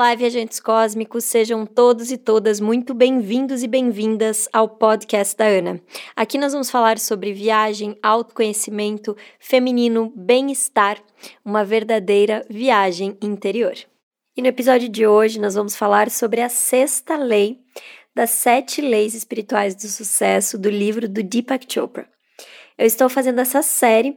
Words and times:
Olá, 0.00 0.14
viajantes 0.14 0.58
cósmicos, 0.58 1.26
sejam 1.26 1.66
todos 1.66 2.10
e 2.10 2.16
todas 2.16 2.58
muito 2.58 2.94
bem-vindos 2.94 3.62
e 3.62 3.68
bem-vindas 3.68 4.48
ao 4.50 4.66
podcast 4.66 5.36
da 5.36 5.44
Ana. 5.44 5.78
Aqui 6.16 6.38
nós 6.38 6.54
vamos 6.54 6.70
falar 6.70 6.98
sobre 6.98 7.34
viagem, 7.34 7.94
autoconhecimento, 8.02 9.14
feminino, 9.38 10.10
bem-estar, 10.16 10.96
uma 11.44 11.66
verdadeira 11.66 12.46
viagem 12.48 13.14
interior. 13.20 13.74
E 14.34 14.40
no 14.40 14.48
episódio 14.48 14.88
de 14.88 15.06
hoje 15.06 15.38
nós 15.38 15.54
vamos 15.54 15.76
falar 15.76 16.08
sobre 16.08 16.40
a 16.40 16.48
sexta 16.48 17.18
lei 17.18 17.58
das 18.14 18.30
sete 18.30 18.80
leis 18.80 19.14
espirituais 19.14 19.74
do 19.74 19.86
sucesso 19.86 20.56
do 20.56 20.70
livro 20.70 21.06
do 21.06 21.22
Deepak 21.22 21.70
Chopra. 21.70 22.08
Eu 22.78 22.86
estou 22.86 23.10
fazendo 23.10 23.42
essa 23.42 23.60
série 23.60 24.16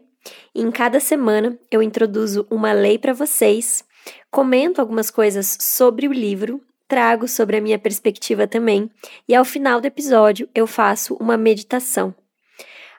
e 0.55 0.61
em 0.61 0.71
cada 0.71 1.01
semana 1.01 1.59
eu 1.69 1.83
introduzo 1.83 2.47
uma 2.49 2.71
lei 2.71 2.97
para 2.97 3.11
vocês 3.11 3.83
Comento 4.29 4.81
algumas 4.81 5.09
coisas 5.09 5.57
sobre 5.59 6.07
o 6.07 6.13
livro, 6.13 6.61
trago 6.87 7.27
sobre 7.27 7.57
a 7.57 7.61
minha 7.61 7.79
perspectiva 7.79 8.47
também, 8.47 8.89
e 9.27 9.35
ao 9.35 9.45
final 9.45 9.81
do 9.81 9.87
episódio 9.87 10.49
eu 10.53 10.67
faço 10.67 11.15
uma 11.15 11.37
meditação. 11.37 12.13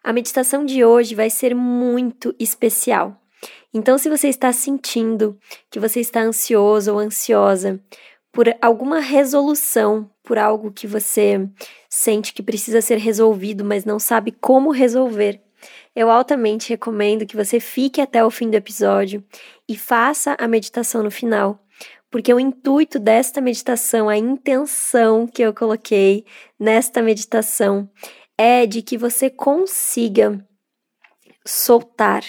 A 0.02 0.12
meditação 0.12 0.64
de 0.64 0.84
hoje 0.84 1.14
vai 1.14 1.30
ser 1.30 1.54
muito 1.54 2.34
especial. 2.38 3.20
Então, 3.72 3.98
se 3.98 4.08
você 4.08 4.28
está 4.28 4.52
sentindo 4.52 5.38
que 5.70 5.80
você 5.80 6.00
está 6.00 6.20
ansioso 6.20 6.92
ou 6.92 6.98
ansiosa 6.98 7.80
por 8.30 8.46
alguma 8.60 9.00
resolução, 9.00 10.10
por 10.22 10.38
algo 10.38 10.72
que 10.72 10.86
você 10.86 11.48
sente 11.88 12.34
que 12.34 12.42
precisa 12.42 12.80
ser 12.80 12.98
resolvido, 12.98 13.64
mas 13.64 13.84
não 13.84 13.98
sabe 13.98 14.32
como 14.32 14.70
resolver, 14.70 15.40
eu 15.94 16.10
altamente 16.10 16.70
recomendo 16.70 17.26
que 17.26 17.36
você 17.36 17.60
fique 17.60 18.00
até 18.00 18.24
o 18.24 18.30
fim 18.30 18.50
do 18.50 18.56
episódio 18.56 19.24
e 19.68 19.76
faça 19.76 20.36
a 20.38 20.48
meditação 20.48 21.02
no 21.02 21.10
final, 21.10 21.64
porque 22.10 22.32
o 22.32 22.40
intuito 22.40 22.98
desta 22.98 23.40
meditação, 23.40 24.08
a 24.08 24.16
intenção 24.16 25.26
que 25.26 25.42
eu 25.42 25.54
coloquei 25.54 26.24
nesta 26.58 27.02
meditação 27.02 27.90
é 28.36 28.66
de 28.66 28.82
que 28.82 28.96
você 28.98 29.30
consiga 29.30 30.44
soltar. 31.44 32.24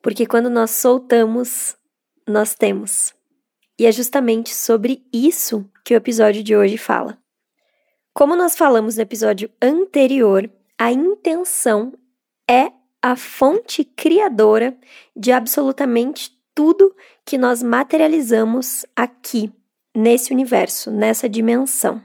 Porque 0.00 0.26
quando 0.26 0.50
nós 0.50 0.70
soltamos, 0.72 1.76
nós 2.26 2.54
temos. 2.54 3.14
E 3.78 3.86
é 3.86 3.92
justamente 3.92 4.54
sobre 4.54 5.04
isso 5.12 5.68
que 5.84 5.94
o 5.94 5.96
episódio 5.96 6.42
de 6.42 6.56
hoje 6.56 6.76
fala. 6.76 7.18
Como 8.12 8.36
nós 8.36 8.56
falamos 8.56 8.96
no 8.96 9.02
episódio 9.02 9.50
anterior, 9.60 10.50
a 10.78 10.92
intenção 10.92 11.92
é 12.48 12.72
a 13.00 13.16
fonte 13.16 13.84
criadora 13.84 14.76
de 15.16 15.32
absolutamente 15.32 16.30
tudo 16.54 16.94
que 17.24 17.36
nós 17.36 17.62
materializamos 17.62 18.86
aqui, 18.94 19.50
nesse 19.94 20.32
universo, 20.32 20.90
nessa 20.90 21.28
dimensão. 21.28 22.02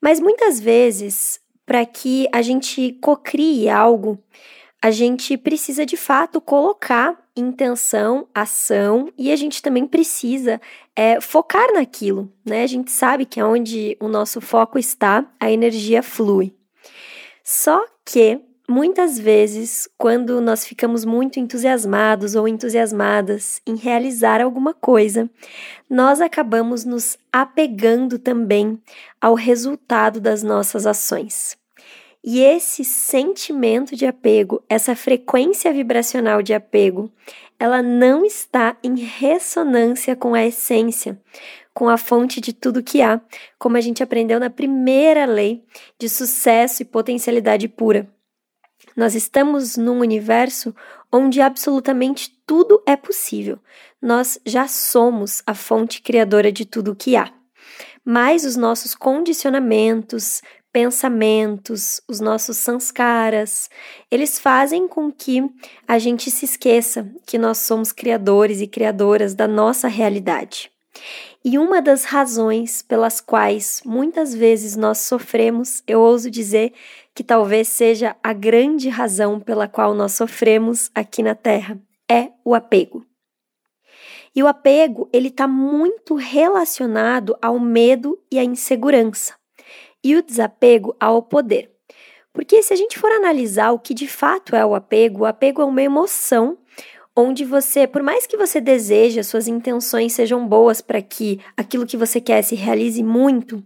Mas 0.00 0.20
muitas 0.20 0.60
vezes, 0.60 1.40
para 1.64 1.84
que 1.86 2.28
a 2.32 2.42
gente 2.42 2.92
cocrie 3.00 3.68
algo, 3.68 4.22
a 4.82 4.90
gente 4.90 5.36
precisa 5.38 5.86
de 5.86 5.96
fato 5.96 6.40
colocar 6.40 7.18
intenção, 7.36 8.28
ação 8.34 9.10
e 9.16 9.32
a 9.32 9.36
gente 9.36 9.62
também 9.62 9.86
precisa 9.86 10.60
é, 10.94 11.20
focar 11.20 11.72
naquilo, 11.72 12.30
né? 12.44 12.62
A 12.62 12.66
gente 12.66 12.90
sabe 12.90 13.24
que 13.24 13.42
onde 13.42 13.96
o 13.98 14.08
nosso 14.08 14.40
foco 14.40 14.78
está, 14.78 15.26
a 15.40 15.50
energia 15.50 16.02
flui. 16.02 16.54
Só 17.42 17.82
que 18.04 18.40
Muitas 18.66 19.18
vezes, 19.18 19.86
quando 19.98 20.40
nós 20.40 20.64
ficamos 20.64 21.04
muito 21.04 21.38
entusiasmados 21.38 22.34
ou 22.34 22.48
entusiasmadas 22.48 23.60
em 23.66 23.76
realizar 23.76 24.40
alguma 24.40 24.72
coisa, 24.72 25.28
nós 25.88 26.22
acabamos 26.22 26.82
nos 26.82 27.18
apegando 27.30 28.18
também 28.18 28.80
ao 29.20 29.34
resultado 29.34 30.18
das 30.18 30.42
nossas 30.42 30.86
ações. 30.86 31.58
E 32.24 32.40
esse 32.40 32.82
sentimento 32.84 33.94
de 33.94 34.06
apego, 34.06 34.64
essa 34.66 34.96
frequência 34.96 35.70
vibracional 35.70 36.40
de 36.40 36.54
apego, 36.54 37.12
ela 37.60 37.82
não 37.82 38.24
está 38.24 38.78
em 38.82 38.96
ressonância 38.96 40.16
com 40.16 40.34
a 40.34 40.46
essência, 40.46 41.20
com 41.74 41.86
a 41.86 41.98
fonte 41.98 42.40
de 42.40 42.54
tudo 42.54 42.82
que 42.82 43.02
há, 43.02 43.20
como 43.58 43.76
a 43.76 43.80
gente 43.82 44.02
aprendeu 44.02 44.40
na 44.40 44.48
primeira 44.48 45.26
lei 45.26 45.62
de 45.98 46.08
sucesso 46.08 46.80
e 46.80 46.86
potencialidade 46.86 47.68
pura. 47.68 48.08
Nós 48.96 49.14
estamos 49.14 49.76
num 49.76 50.00
universo 50.00 50.74
onde 51.10 51.40
absolutamente 51.40 52.36
tudo 52.46 52.82
é 52.86 52.96
possível. 52.96 53.58
Nós 54.00 54.38
já 54.44 54.66
somos 54.68 55.42
a 55.46 55.54
fonte 55.54 56.02
criadora 56.02 56.50
de 56.50 56.64
tudo 56.64 56.92
o 56.92 56.96
que 56.96 57.16
há. 57.16 57.32
Mas 58.04 58.44
os 58.44 58.56
nossos 58.56 58.94
condicionamentos, 58.94 60.42
pensamentos, 60.72 62.00
os 62.08 62.18
nossos 62.18 62.56
sanskaras, 62.56 63.70
eles 64.10 64.38
fazem 64.38 64.88
com 64.88 65.10
que 65.10 65.42
a 65.86 65.98
gente 65.98 66.30
se 66.30 66.44
esqueça 66.44 67.08
que 67.24 67.38
nós 67.38 67.58
somos 67.58 67.92
criadores 67.92 68.60
e 68.60 68.66
criadoras 68.66 69.34
da 69.34 69.46
nossa 69.46 69.86
realidade. 69.86 70.70
E 71.46 71.58
uma 71.58 71.82
das 71.82 72.04
razões 72.04 72.80
pelas 72.80 73.20
quais 73.20 73.82
muitas 73.84 74.34
vezes 74.34 74.76
nós 74.76 75.00
sofremos, 75.00 75.82
eu 75.86 76.00
ouso 76.00 76.30
dizer 76.30 76.72
que 77.14 77.22
talvez 77.22 77.68
seja 77.68 78.16
a 78.22 78.32
grande 78.32 78.88
razão 78.88 79.38
pela 79.38 79.68
qual 79.68 79.92
nós 79.92 80.12
sofremos 80.12 80.90
aqui 80.94 81.22
na 81.22 81.34
Terra, 81.34 81.78
é 82.10 82.30
o 82.42 82.54
apego. 82.54 83.04
E 84.34 84.42
o 84.42 84.48
apego, 84.48 85.06
ele 85.12 85.28
está 85.28 85.46
muito 85.46 86.14
relacionado 86.14 87.36
ao 87.42 87.60
medo 87.60 88.18
e 88.32 88.38
à 88.38 88.42
insegurança, 88.42 89.34
e 90.02 90.16
o 90.16 90.22
desapego 90.22 90.96
ao 90.98 91.22
poder. 91.22 91.70
Porque 92.32 92.62
se 92.62 92.72
a 92.72 92.76
gente 92.76 92.98
for 92.98 93.12
analisar 93.12 93.70
o 93.70 93.78
que 93.78 93.92
de 93.92 94.08
fato 94.08 94.56
é 94.56 94.64
o 94.64 94.74
apego, 94.74 95.20
o 95.20 95.26
apego 95.26 95.60
é 95.60 95.64
uma 95.66 95.82
emoção 95.82 96.56
onde 97.16 97.44
você, 97.44 97.86
por 97.86 98.02
mais 98.02 98.26
que 98.26 98.36
você 98.36 98.60
deseje, 98.60 99.20
as 99.20 99.26
suas 99.26 99.46
intenções 99.46 100.12
sejam 100.12 100.46
boas 100.46 100.80
para 100.80 101.00
que 101.00 101.40
aquilo 101.56 101.86
que 101.86 101.96
você 101.96 102.20
quer 102.20 102.42
se 102.42 102.54
realize 102.54 103.02
muito, 103.02 103.62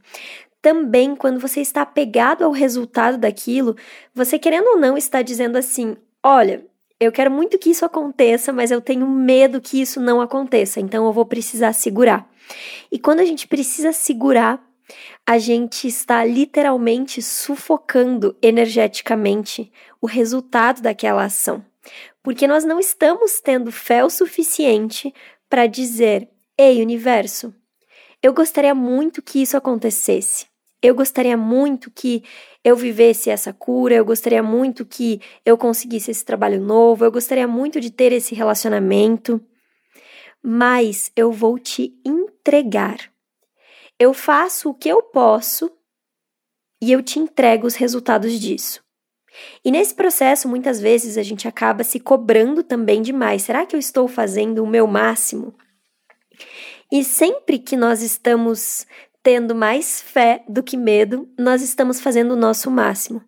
também 0.60 1.16
quando 1.16 1.41
você 1.41 1.60
está 1.60 1.82
apegado 1.82 2.44
ao 2.44 2.50
resultado 2.50 3.16
daquilo, 3.16 3.76
você 4.14 4.38
querendo 4.38 4.69
ou 4.69 4.78
não 4.78 4.97
está 4.97 5.22
dizendo 5.22 5.56
assim: 5.56 5.97
olha, 6.22 6.64
eu 7.00 7.12
quero 7.12 7.31
muito 7.31 7.59
que 7.59 7.70
isso 7.70 7.84
aconteça, 7.84 8.53
mas 8.53 8.70
eu 8.70 8.81
tenho 8.81 9.09
medo 9.09 9.60
que 9.60 9.80
isso 9.80 10.00
não 10.00 10.20
aconteça, 10.20 10.80
então 10.80 11.06
eu 11.06 11.12
vou 11.12 11.25
precisar 11.25 11.72
segurar. 11.72 12.28
E 12.91 12.98
quando 12.98 13.20
a 13.20 13.25
gente 13.25 13.47
precisa 13.47 13.92
segurar, 13.92 14.62
a 15.26 15.38
gente 15.38 15.86
está 15.86 16.25
literalmente 16.25 17.20
sufocando 17.22 18.36
energeticamente 18.42 19.70
o 20.00 20.06
resultado 20.06 20.80
daquela 20.80 21.25
ação. 21.25 21.62
Porque 22.28 22.47
nós 22.47 22.62
não 22.62 22.78
estamos 22.78 23.41
tendo 23.41 23.72
fé 23.72 24.05
o 24.05 24.11
suficiente 24.11 25.15
para 25.49 25.66
dizer: 25.66 26.28
Ei, 26.59 26.83
universo, 26.83 27.55
eu 28.22 28.34
gostaria 28.34 28.75
muito 28.75 29.22
que 29.22 29.41
isso 29.41 29.56
acontecesse. 29.56 30.44
Eu 30.83 30.94
gostaria 30.94 31.39
muito 31.39 31.91
que 31.91 32.22
eu 32.62 32.77
vivesse 32.77 33.31
essa 33.31 33.50
cura, 33.50 33.94
eu 33.94 34.05
gostaria 34.05 34.43
muito 34.43 34.84
que 34.84 35.22
eu 35.43 35.56
conseguisse 35.56 36.11
esse 36.11 36.22
trabalho 36.22 36.61
novo, 36.61 37.03
eu 37.03 37.11
gostaria 37.11 37.49
muito 37.49 37.81
de 37.81 37.91
ter 37.91 38.12
esse 38.12 38.34
relacionamento. 38.34 39.41
Mas 40.43 41.10
eu 41.16 41.33
vou 41.33 41.59
te 41.59 41.99
entregar. 42.05 43.10
Eu 43.99 44.12
faço 44.12 44.69
o 44.69 44.75
que 44.75 44.91
eu 44.91 45.03
posso 45.03 45.72
e 46.78 46.92
eu 46.92 47.03
te 47.03 47.19
entrego 47.19 47.66
os 47.66 47.74
resultados 47.74 48.39
disso. 48.39 48.86
E 49.64 49.70
nesse 49.70 49.94
processo, 49.94 50.48
muitas 50.48 50.80
vezes 50.80 51.18
a 51.18 51.22
gente 51.22 51.46
acaba 51.46 51.84
se 51.84 52.00
cobrando 52.00 52.62
também 52.62 53.02
demais. 53.02 53.42
Será 53.42 53.66
que 53.66 53.74
eu 53.74 53.80
estou 53.80 54.08
fazendo 54.08 54.62
o 54.62 54.66
meu 54.66 54.86
máximo? 54.86 55.54
E 56.90 57.04
sempre 57.04 57.58
que 57.58 57.76
nós 57.76 58.02
estamos 58.02 58.86
tendo 59.22 59.54
mais 59.54 60.00
fé 60.00 60.42
do 60.48 60.62
que 60.62 60.76
medo, 60.76 61.28
nós 61.38 61.60
estamos 61.60 62.00
fazendo 62.00 62.32
o 62.32 62.36
nosso 62.36 62.70
máximo. 62.70 63.22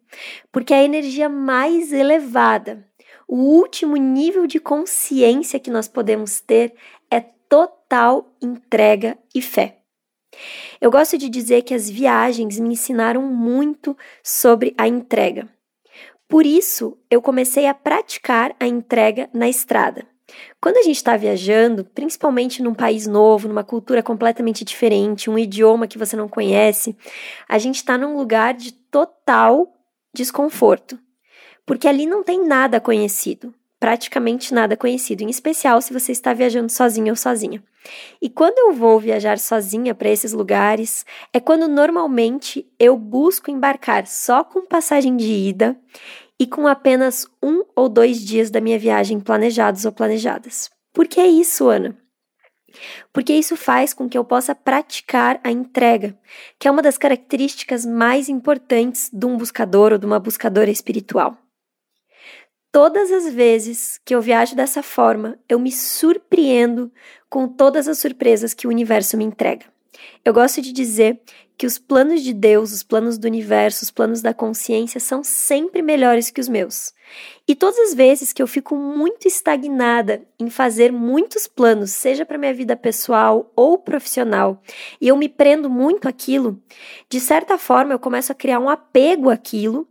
Porque 0.51 0.73
a 0.73 0.83
energia 0.83 1.29
mais 1.29 1.93
elevada, 1.93 2.87
o 3.29 3.37
último 3.37 3.97
nível 3.97 4.47
de 4.47 4.59
consciência 4.59 5.61
que 5.61 5.71
nós 5.71 5.89
podemos 5.89 6.41
ter 6.41 6.75
é 7.11 7.21
total 7.21 8.35
entrega 8.41 9.19
e 9.35 9.43
fé. 9.43 9.81
Eu 10.81 10.91
gosto 10.91 11.19
de 11.19 11.29
dizer 11.29 11.63
que 11.63 11.75
as 11.75 11.91
viagens 11.91 12.59
me 12.59 12.71
ensinaram 12.71 13.23
muito 13.23 13.97
sobre 14.23 14.75
a 14.79 14.89
entrega. 14.89 15.49
Por 16.31 16.47
isso, 16.47 16.97
eu 17.11 17.21
comecei 17.21 17.67
a 17.67 17.75
praticar 17.75 18.55
a 18.61 18.65
entrega 18.65 19.29
na 19.35 19.49
estrada. 19.49 20.07
Quando 20.61 20.77
a 20.77 20.83
gente 20.83 20.95
está 20.95 21.17
viajando, 21.17 21.85
principalmente 21.85 22.63
num 22.63 22.73
país 22.73 23.05
novo, 23.05 23.49
numa 23.49 23.65
cultura 23.65 24.01
completamente 24.01 24.65
diferente, 24.65 25.29
um 25.29 25.37
idioma 25.37 25.89
que 25.89 25.99
você 25.99 26.15
não 26.15 26.29
conhece, 26.29 26.97
a 27.49 27.59
gente 27.59 27.79
está 27.79 27.99
num 27.99 28.17
lugar 28.17 28.55
de 28.55 28.71
total 28.71 29.75
desconforto, 30.15 30.97
porque 31.67 31.89
ali 31.89 32.07
não 32.07 32.23
tem 32.23 32.47
nada 32.47 32.81
conhecido, 32.81 33.53
praticamente 33.81 34.55
nada 34.55 34.77
conhecido, 34.77 35.25
em 35.25 35.31
especial 35.31 35.83
se 35.83 35.93
você 35.93 36.13
está 36.13 36.33
viajando 36.33 36.71
sozinho 36.71 37.11
ou 37.11 37.17
sozinha. 37.17 37.61
E 38.21 38.29
quando 38.29 38.59
eu 38.59 38.73
vou 38.73 39.01
viajar 39.01 39.39
sozinha 39.39 39.95
para 39.95 40.11
esses 40.11 40.33
lugares, 40.33 41.05
é 41.33 41.41
quando 41.41 41.69
normalmente 41.69 42.67
eu 42.79 42.97
busco 42.97 43.51
embarcar 43.51 44.07
só 44.07 44.45
com 44.45 44.67
passagem 44.67 45.17
de 45.17 45.33
ida 45.33 45.77
e 46.39 46.47
com 46.47 46.67
apenas 46.67 47.27
um 47.43 47.65
ou 47.75 47.89
dois 47.89 48.21
dias 48.25 48.51
da 48.51 48.61
minha 48.61 48.79
viagem 48.79 49.21
planejados 49.21 49.85
ou 49.85 49.93
planejadas. 49.93 50.71
Por 50.93 51.07
que 51.07 51.23
isso, 51.23 51.69
Ana? 51.69 51.97
Porque 53.13 53.33
isso 53.33 53.57
faz 53.57 53.93
com 53.93 54.09
que 54.09 54.17
eu 54.17 54.25
possa 54.25 54.55
praticar 54.55 55.41
a 55.43 55.51
entrega, 55.51 56.17
que 56.59 56.69
é 56.69 56.71
uma 56.71 56.83
das 56.83 56.97
características 56.97 57.85
mais 57.85 58.29
importantes 58.29 59.11
de 59.13 59.27
um 59.27 59.37
buscador 59.37 59.93
ou 59.93 59.99
de 59.99 60.07
uma 60.07 60.21
buscadora 60.21 60.71
espiritual. 60.71 61.37
Todas 62.73 63.11
as 63.11 63.33
vezes 63.33 64.01
que 64.05 64.15
eu 64.15 64.23
viajo 64.23 64.55
dessa 64.55 64.81
forma, 64.81 65.37
eu 65.49 65.59
me 65.59 65.73
surpreendo 65.73 66.93
com 67.29 67.49
todas 67.49 67.89
as 67.89 67.99
surpresas 67.99 68.55
que 68.55 68.69
o 68.69 68.71
universo 68.71 69.17
me 69.17 69.25
entrega. 69.25 69.67
Eu 70.25 70.33
gosto 70.33 70.63
de 70.63 70.73
dizer 70.73 71.21
que 71.59 71.67
os 71.67 71.79
planos 71.79 72.23
de 72.23 72.33
Deus, 72.33 72.73
os 72.73 72.85
planos 72.85 73.19
do 73.19 73.27
universo, 73.27 73.83
os 73.83 73.91
planos 73.91 74.23
da 74.23 74.33
consciência 74.33 75.01
são 75.01 75.25
sempre 75.25 75.83
melhores 75.83 76.31
que 76.31 76.41
os 76.41 76.49
meus. 76.49 76.95
E 77.47 77.57
todas 77.57 77.79
as 77.81 77.93
vezes 77.93 78.33
que 78.33 78.41
eu 78.41 78.47
fico 78.47 78.77
muito 78.77 79.27
estagnada 79.27 80.23
em 80.39 80.49
fazer 80.49 80.93
muitos 80.93 81.49
planos, 81.49 81.91
seja 81.91 82.25
para 82.25 82.39
minha 82.39 82.55
vida 82.55 82.77
pessoal 82.77 83.53
ou 83.57 83.77
profissional, 83.79 84.63
e 85.01 85.09
eu 85.09 85.17
me 85.17 85.29
prendo 85.29 85.69
muito 85.69 86.09
aquilo, 86.09 86.63
de 87.11 87.19
certa 87.19 87.59
forma 87.59 87.93
eu 87.93 87.99
começo 87.99 88.31
a 88.31 88.35
criar 88.35 88.61
um 88.61 88.71
apego 88.71 89.29
àquilo, 89.29 89.89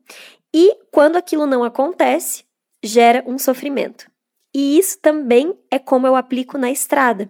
e 0.53 0.75
quando 0.89 1.17
aquilo 1.17 1.45
não 1.45 1.63
acontece, 1.63 2.48
gera 2.83 3.23
um 3.25 3.37
sofrimento. 3.37 4.09
E 4.53 4.77
isso 4.79 4.97
também 4.99 5.57
é 5.69 5.77
como 5.77 6.07
eu 6.07 6.15
aplico 6.15 6.57
na 6.57 6.71
estrada. 6.71 7.29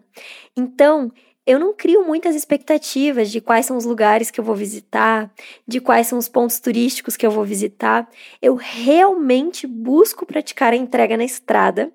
Então, 0.55 1.11
eu 1.45 1.57
não 1.57 1.73
crio 1.73 2.05
muitas 2.05 2.35
expectativas 2.35 3.31
de 3.31 3.41
quais 3.41 3.65
são 3.65 3.75
os 3.75 3.83
lugares 3.83 4.29
que 4.29 4.39
eu 4.39 4.43
vou 4.43 4.55
visitar, 4.55 5.33
de 5.67 5.81
quais 5.81 6.07
são 6.07 6.19
os 6.19 6.29
pontos 6.29 6.59
turísticos 6.59 7.17
que 7.17 7.25
eu 7.25 7.31
vou 7.31 7.43
visitar. 7.43 8.07
Eu 8.41 8.55
realmente 8.55 9.65
busco 9.65 10.25
praticar 10.25 10.73
a 10.73 10.75
entrega 10.75 11.17
na 11.17 11.23
estrada. 11.23 11.91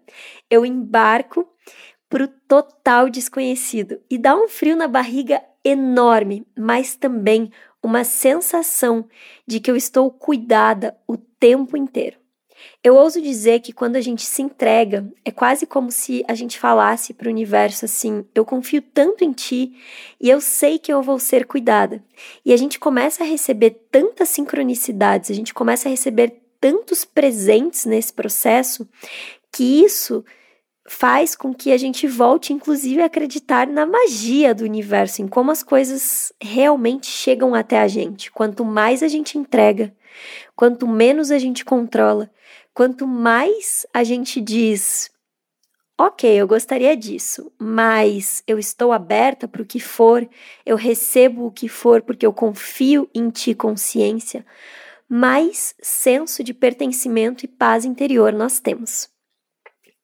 Eu 0.51 0.67
embarco 0.67 1.49
para 2.09 2.25
o 2.25 2.29
total 2.29 3.09
desconhecido 3.09 4.01
e 4.11 4.19
dá 4.19 4.37
um 4.37 4.49
frio 4.49 4.77
na 4.77 4.89
barriga 4.89 5.41
enorme, 5.65 6.47
mas 6.59 6.97
também 6.97 7.51
uma 7.83 8.03
sensação 8.03 9.09
de 9.47 9.61
que 9.61 9.71
eu 9.71 9.77
estou 9.77 10.11
cuidada 10.11 10.99
o 11.07 11.17
tempo 11.17 11.77
inteiro. 11.77 12.24
Eu 12.83 12.97
ouso 12.97 13.21
dizer 13.21 13.61
que 13.61 13.73
quando 13.73 13.97
a 13.97 14.01
gente 14.01 14.23
se 14.23 14.43
entrega, 14.43 15.11
é 15.25 15.31
quase 15.31 15.67
como 15.67 15.91
se 15.91 16.25
a 16.29 16.35
gente 16.35 16.59
falasse 16.59 17.15
para 17.15 17.29
o 17.29 17.31
universo 17.31 17.85
assim: 17.85 18.25
eu 18.35 18.45
confio 18.45 18.83
tanto 18.83 19.25
em 19.25 19.33
ti 19.33 19.75
e 20.21 20.29
eu 20.29 20.41
sei 20.41 20.79
que 20.79 20.93
eu 20.93 21.03
vou 21.03 21.19
ser 21.19 21.47
cuidada. 21.47 22.03
E 22.45 22.53
a 22.53 22.57
gente 22.57 22.79
começa 22.79 23.25
a 23.25 23.27
receber 23.27 23.71
tantas 23.91 24.29
sincronicidades, 24.29 25.31
a 25.31 25.35
gente 25.35 25.55
começa 25.55 25.89
a 25.89 25.91
receber 25.91 26.41
tantos 26.61 27.05
presentes 27.05 27.85
nesse 27.85 28.13
processo, 28.13 28.89
que 29.53 29.85
isso 29.85 30.25
faz 30.87 31.35
com 31.35 31.55
que 31.55 31.73
a 31.73 31.79
gente 31.79 32.07
volte, 32.07 32.53
inclusive, 32.53 33.01
a 33.01 33.07
acreditar 33.07 33.67
na 33.67 33.87
magia 33.87 34.55
do 34.55 34.65
universo, 34.65 35.23
em 35.23 35.29
como 35.29 35.51
as 35.51 35.63
coisas 35.63 36.33
realmente 36.41 37.07
chegam 37.07 37.55
até 37.55 37.81
a 37.81 37.89
gente. 37.89 38.31
Quanto 38.31 38.65
mais 38.65 39.03
a 39.03 39.09
gente 39.09 39.39
entrega, 39.39 39.95
quanto 40.55 40.87
menos 40.87 41.31
a 41.31 41.39
gente 41.39 41.65
controla, 41.65 42.31
quanto 42.75 43.07
mais 43.07 43.87
a 43.95 44.03
gente 44.03 44.41
diz, 44.41 45.11
ok, 45.97 46.29
eu 46.29 46.47
gostaria 46.47 46.97
disso, 46.97 47.53
mas 47.57 48.43
eu 48.47 48.59
estou 48.59 48.93
aberta 48.93 49.47
para 49.47 49.63
o 49.63 49.67
que 49.67 49.79
for, 49.79 50.29
eu 50.67 50.77
recebo 50.77 51.47
o 51.47 51.53
que 51.53 51.69
for 51.69 52.03
porque 52.03 52.27
eu 52.27 52.33
confio 52.33 53.09
em 53.15 53.31
ti, 53.31 53.55
consciência, 53.55 54.45
mais 55.09 55.75
senso 55.81 56.43
de 56.43 56.53
pertencimento 56.53 57.45
e 57.45 57.49
paz 57.49 57.85
interior 57.85 58.33
nós 58.33 58.59
temos. 58.59 59.09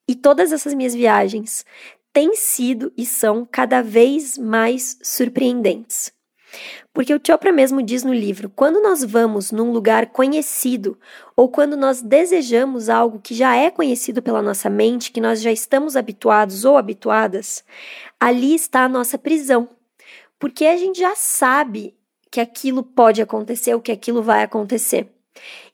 E 0.07 0.15
todas 0.15 0.51
essas 0.51 0.73
minhas 0.73 0.93
viagens 0.93 1.65
têm 2.13 2.35
sido 2.35 2.91
e 2.97 3.05
são 3.05 3.45
cada 3.45 3.81
vez 3.81 4.37
mais 4.37 4.97
surpreendentes. 5.03 6.13
Porque 6.93 7.13
o 7.13 7.21
Chopra 7.25 7.51
mesmo 7.51 7.81
diz 7.81 8.03
no 8.03 8.13
livro: 8.13 8.49
quando 8.49 8.81
nós 8.81 9.03
vamos 9.03 9.51
num 9.51 9.71
lugar 9.71 10.07
conhecido, 10.07 10.97
ou 11.35 11.49
quando 11.49 11.77
nós 11.77 12.01
desejamos 12.01 12.89
algo 12.89 13.19
que 13.19 13.33
já 13.33 13.55
é 13.55 13.69
conhecido 13.69 14.21
pela 14.21 14.41
nossa 14.41 14.69
mente, 14.69 15.11
que 15.11 15.21
nós 15.21 15.41
já 15.41 15.51
estamos 15.51 15.95
habituados 15.95 16.65
ou 16.65 16.77
habituadas, 16.77 17.63
ali 18.19 18.53
está 18.53 18.83
a 18.83 18.89
nossa 18.89 19.17
prisão. 19.17 19.69
Porque 20.37 20.65
a 20.65 20.77
gente 20.77 20.99
já 20.99 21.15
sabe 21.15 21.95
que 22.29 22.39
aquilo 22.39 22.83
pode 22.83 23.21
acontecer, 23.21 23.73
ou 23.73 23.81
que 23.81 23.91
aquilo 23.91 24.21
vai 24.21 24.43
acontecer. 24.43 25.09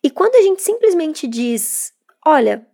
E 0.04 0.10
quando 0.10 0.36
a 0.36 0.42
gente 0.42 0.62
simplesmente 0.62 1.28
diz: 1.28 1.94
olha, 2.26 2.68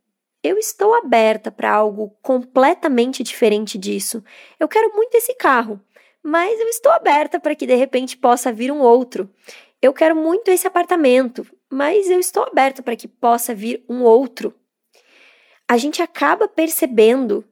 eu 0.44 0.58
estou 0.58 0.94
aberta 0.94 1.50
para 1.50 1.72
algo 1.72 2.14
completamente 2.22 3.24
diferente 3.24 3.78
disso, 3.78 4.22
eu 4.60 4.68
quero 4.68 4.94
muito 4.94 5.16
esse 5.16 5.34
carro 5.36 5.80
mas 6.24 6.60
eu 6.60 6.68
estou 6.70 6.92
aberta 6.92 7.40
para 7.40 7.54
que 7.54 7.68
de 7.68 7.76
repente 7.76 8.16
possa 8.16 8.52
vir 8.52 8.72
um 8.72 8.80
outro. 8.80 9.30
Eu 9.82 9.94
quero 9.94 10.16
muito 10.16 10.50
esse 10.50 10.66
apartamento, 10.66 11.46
mas 11.70 12.10
eu 12.10 12.20
estou 12.20 12.44
aberta 12.44 12.82
para 12.82 12.96
que 12.96 13.08
possa 13.08 13.54
vir 13.54 13.84
um 13.90 14.04
outro. 14.04 14.54
A 15.68 15.78
gente 15.78 16.02
acaba 16.02 16.48
percebendo 16.48 17.44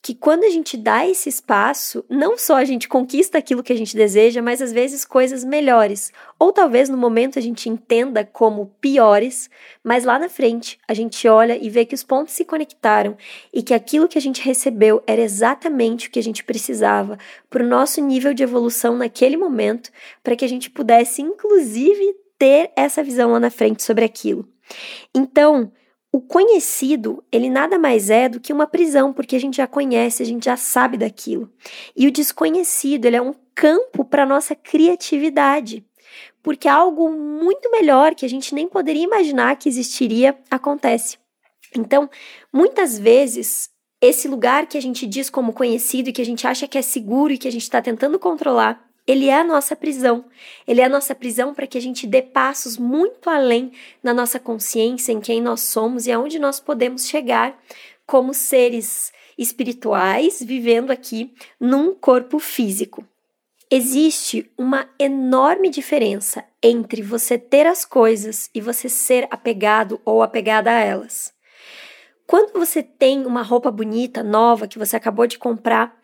que 0.00 0.14
quando 0.14 0.44
a 0.44 0.48
gente 0.48 0.76
dá 0.76 1.06
esse 1.06 1.28
espaço, 1.28 2.04
não 2.08 2.38
só 2.38 2.56
a 2.56 2.64
gente 2.64 2.88
conquista 2.88 3.36
aquilo 3.36 3.62
que 3.62 3.72
a 3.72 3.76
gente 3.76 3.96
deseja, 3.96 4.40
mas 4.40 4.62
às 4.62 4.72
vezes 4.72 5.04
coisas 5.04 5.44
melhores. 5.44 6.12
Ou 6.38 6.52
talvez 6.52 6.88
no 6.88 6.96
momento 6.96 7.38
a 7.38 7.42
gente 7.42 7.68
entenda 7.68 8.24
como 8.24 8.72
piores, 8.80 9.50
mas 9.82 10.04
lá 10.04 10.18
na 10.18 10.28
frente 10.28 10.78
a 10.86 10.94
gente 10.94 11.26
olha 11.26 11.58
e 11.60 11.68
vê 11.68 11.84
que 11.84 11.94
os 11.94 12.04
pontos 12.04 12.32
se 12.32 12.44
conectaram 12.44 13.16
e 13.52 13.62
que 13.62 13.74
aquilo 13.74 14.08
que 14.08 14.18
a 14.18 14.20
gente 14.20 14.40
recebeu 14.40 15.02
era 15.06 15.20
exatamente 15.20 16.08
o 16.08 16.10
que 16.10 16.18
a 16.18 16.22
gente 16.22 16.44
precisava 16.44 17.18
para 17.50 17.64
o 17.64 17.68
nosso 17.68 18.00
nível 18.00 18.32
de 18.32 18.44
evolução 18.44 18.96
naquele 18.96 19.36
momento, 19.36 19.90
para 20.22 20.36
que 20.36 20.44
a 20.44 20.48
gente 20.48 20.70
pudesse, 20.70 21.22
inclusive, 21.22 22.14
ter 22.38 22.70
essa 22.76 23.02
visão 23.02 23.32
lá 23.32 23.40
na 23.40 23.50
frente 23.50 23.82
sobre 23.82 24.04
aquilo. 24.04 24.48
Então, 25.12 25.72
o 26.10 26.20
conhecido, 26.20 27.22
ele 27.30 27.50
nada 27.50 27.78
mais 27.78 28.08
é 28.08 28.28
do 28.28 28.40
que 28.40 28.52
uma 28.52 28.66
prisão, 28.66 29.12
porque 29.12 29.36
a 29.36 29.40
gente 29.40 29.58
já 29.58 29.66
conhece, 29.66 30.22
a 30.22 30.26
gente 30.26 30.46
já 30.46 30.56
sabe 30.56 30.96
daquilo. 30.96 31.52
E 31.94 32.06
o 32.06 32.10
desconhecido, 32.10 33.04
ele 33.04 33.16
é 33.16 33.22
um 33.22 33.34
campo 33.54 34.04
para 34.04 34.24
nossa 34.24 34.54
criatividade, 34.54 35.84
porque 36.42 36.66
algo 36.66 37.10
muito 37.10 37.70
melhor 37.70 38.14
que 38.14 38.24
a 38.24 38.28
gente 38.28 38.54
nem 38.54 38.66
poderia 38.66 39.04
imaginar 39.04 39.56
que 39.56 39.68
existiria 39.68 40.38
acontece. 40.50 41.18
Então, 41.76 42.08
muitas 42.50 42.98
vezes, 42.98 43.68
esse 44.00 44.28
lugar 44.28 44.66
que 44.66 44.78
a 44.78 44.82
gente 44.82 45.06
diz 45.06 45.28
como 45.28 45.52
conhecido 45.52 46.08
e 46.08 46.12
que 46.12 46.22
a 46.22 46.24
gente 46.24 46.46
acha 46.46 46.66
que 46.66 46.78
é 46.78 46.82
seguro 46.82 47.34
e 47.34 47.38
que 47.38 47.48
a 47.48 47.52
gente 47.52 47.62
está 47.62 47.82
tentando 47.82 48.18
controlar, 48.18 48.87
ele 49.08 49.28
é 49.28 49.40
a 49.40 49.44
nossa 49.44 49.74
prisão. 49.74 50.26
Ele 50.66 50.82
é 50.82 50.84
a 50.84 50.88
nossa 50.88 51.14
prisão 51.14 51.54
para 51.54 51.66
que 51.66 51.78
a 51.78 51.80
gente 51.80 52.06
dê 52.06 52.20
passos 52.20 52.76
muito 52.76 53.30
além 53.30 53.72
na 54.02 54.12
nossa 54.12 54.38
consciência, 54.38 55.12
em 55.12 55.20
quem 55.20 55.40
nós 55.40 55.62
somos 55.62 56.06
e 56.06 56.12
aonde 56.12 56.38
nós 56.38 56.60
podemos 56.60 57.08
chegar 57.08 57.58
como 58.06 58.34
seres 58.34 59.10
espirituais 59.38 60.42
vivendo 60.42 60.90
aqui 60.90 61.32
num 61.58 61.94
corpo 61.94 62.38
físico. 62.38 63.02
Existe 63.70 64.50
uma 64.58 64.88
enorme 64.98 65.70
diferença 65.70 66.44
entre 66.62 67.00
você 67.00 67.38
ter 67.38 67.66
as 67.66 67.86
coisas 67.86 68.50
e 68.54 68.60
você 68.60 68.90
ser 68.90 69.26
apegado 69.30 70.00
ou 70.04 70.22
apegada 70.22 70.70
a 70.70 70.80
elas. 70.80 71.32
Quando 72.26 72.58
você 72.58 72.82
tem 72.82 73.24
uma 73.24 73.40
roupa 73.40 73.70
bonita, 73.70 74.22
nova, 74.22 74.68
que 74.68 74.78
você 74.78 74.96
acabou 74.96 75.26
de 75.26 75.38
comprar, 75.38 75.97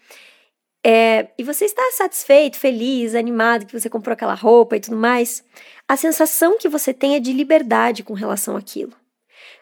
é, 0.87 1.29
e 1.39 1.43
você 1.43 1.65
está 1.65 1.83
satisfeito, 1.93 2.59
feliz, 2.59 3.15
animado 3.15 3.65
que 3.65 3.79
você 3.79 3.89
comprou 3.89 4.13
aquela 4.13 4.35
roupa 4.35 4.77
e 4.77 4.81
tudo 4.81 4.97
mais, 4.97 5.43
a 5.89 5.97
sensação 5.97 6.59
que 6.59 6.69
você 6.69 6.93
tem 6.93 7.15
é 7.15 7.21
de 7.21 7.33
liberdade 7.33 8.03
com 8.03 8.13
relação 8.13 8.55
àquilo. 8.55 8.93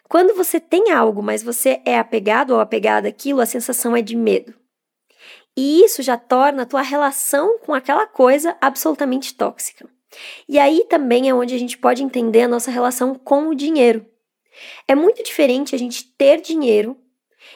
Quando 0.09 0.35
você 0.35 0.59
tem 0.59 0.91
algo, 0.91 1.23
mas 1.23 1.41
você 1.41 1.81
é 1.85 1.97
apegado 1.97 2.51
ou 2.51 2.59
apegada 2.59 3.07
àquilo, 3.07 3.39
a 3.39 3.45
sensação 3.45 3.95
é 3.95 4.01
de 4.01 4.17
medo. 4.17 4.53
E 5.55 5.81
isso 5.83 6.01
já 6.01 6.17
torna 6.17 6.63
a 6.63 6.65
tua 6.65 6.81
relação 6.81 7.57
com 7.59 7.73
aquela 7.73 8.05
coisa 8.05 8.57
absolutamente 8.59 9.33
tóxica. 9.33 9.87
E 10.47 10.59
aí 10.59 10.85
também 10.89 11.29
é 11.29 11.33
onde 11.33 11.55
a 11.55 11.57
gente 11.57 11.77
pode 11.77 12.03
entender 12.03 12.43
a 12.43 12.47
nossa 12.47 12.69
relação 12.69 13.15
com 13.15 13.47
o 13.47 13.55
dinheiro. 13.55 14.05
É 14.87 14.93
muito 14.93 15.23
diferente 15.23 15.73
a 15.73 15.79
gente 15.79 16.03
ter 16.17 16.41
dinheiro 16.41 16.97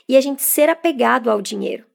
e 0.07 0.15
a 0.15 0.21
gente 0.21 0.41
ser 0.41 0.69
apegado 0.69 1.29
ao 1.29 1.41
dinheiro. 1.41 1.87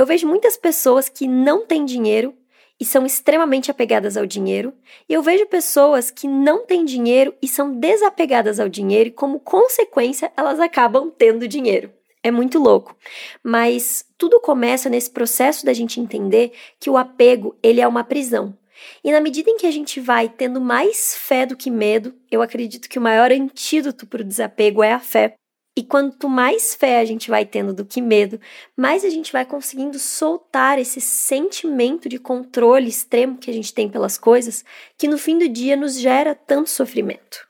Eu 0.00 0.06
vejo 0.06 0.26
muitas 0.26 0.56
pessoas 0.56 1.10
que 1.10 1.28
não 1.28 1.66
têm 1.66 1.84
dinheiro 1.84 2.34
e 2.80 2.86
são 2.86 3.04
extremamente 3.04 3.70
apegadas 3.70 4.16
ao 4.16 4.24
dinheiro, 4.24 4.72
e 5.06 5.12
eu 5.12 5.22
vejo 5.22 5.44
pessoas 5.44 6.10
que 6.10 6.26
não 6.26 6.64
têm 6.64 6.86
dinheiro 6.86 7.34
e 7.42 7.46
são 7.46 7.70
desapegadas 7.70 8.58
ao 8.58 8.66
dinheiro 8.66 9.10
e, 9.10 9.12
como 9.12 9.38
consequência, 9.38 10.32
elas 10.34 10.58
acabam 10.58 11.10
tendo 11.10 11.46
dinheiro. 11.46 11.92
É 12.22 12.30
muito 12.30 12.58
louco. 12.58 12.96
Mas 13.44 14.02
tudo 14.16 14.40
começa 14.40 14.88
nesse 14.88 15.10
processo 15.10 15.66
da 15.66 15.74
gente 15.74 16.00
entender 16.00 16.52
que 16.78 16.88
o 16.88 16.96
apego, 16.96 17.54
ele 17.62 17.82
é 17.82 17.86
uma 17.86 18.02
prisão. 18.02 18.56
E 19.04 19.12
na 19.12 19.20
medida 19.20 19.50
em 19.50 19.58
que 19.58 19.66
a 19.66 19.70
gente 19.70 20.00
vai 20.00 20.30
tendo 20.30 20.62
mais 20.62 21.14
fé 21.14 21.44
do 21.44 21.54
que 21.54 21.70
medo, 21.70 22.14
eu 22.30 22.40
acredito 22.40 22.88
que 22.88 22.98
o 22.98 23.02
maior 23.02 23.30
antídoto 23.30 24.06
para 24.06 24.22
o 24.22 24.24
desapego 24.24 24.82
é 24.82 24.94
a 24.94 24.98
fé. 24.98 25.34
E 25.80 25.82
quanto 25.82 26.28
mais 26.28 26.74
fé 26.74 27.00
a 27.00 27.06
gente 27.06 27.30
vai 27.30 27.46
tendo 27.46 27.72
do 27.72 27.86
que 27.86 28.02
medo, 28.02 28.38
mais 28.76 29.02
a 29.02 29.08
gente 29.08 29.32
vai 29.32 29.46
conseguindo 29.46 29.98
soltar 29.98 30.78
esse 30.78 31.00
sentimento 31.00 32.06
de 32.06 32.18
controle 32.18 32.86
extremo 32.86 33.38
que 33.38 33.50
a 33.50 33.54
gente 33.54 33.72
tem 33.72 33.88
pelas 33.88 34.18
coisas, 34.18 34.62
que 34.98 35.08
no 35.08 35.16
fim 35.16 35.38
do 35.38 35.48
dia 35.48 35.76
nos 35.76 35.98
gera 35.98 36.34
tanto 36.34 36.68
sofrimento. 36.68 37.49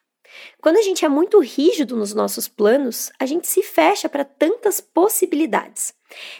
Quando 0.61 0.77
a 0.77 0.83
gente 0.83 1.05
é 1.05 1.09
muito 1.09 1.41
rígido 1.41 1.97
nos 1.97 2.13
nossos 2.13 2.47
planos, 2.47 3.11
a 3.19 3.25
gente 3.25 3.49
se 3.49 3.63
fecha 3.63 4.09
para 4.09 4.25
tantas 4.25 4.81
possibilidades. 4.81 5.95